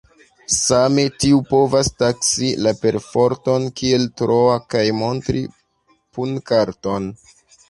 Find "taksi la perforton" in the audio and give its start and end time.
2.03-3.69